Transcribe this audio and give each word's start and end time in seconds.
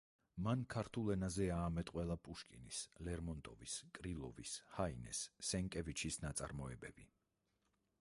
მან 0.45 0.61
ქართულ 0.73 1.11
ენაზე 1.15 1.45
აამეტყველა 1.57 2.17
პუშკინის, 2.29 2.81
ლერმონტოვის, 3.09 3.77
კრილოვის, 4.01 4.57
ჰაინეს, 4.81 5.25
სენკევიჩის 5.53 6.23
ნაწარმოებები. 6.29 7.11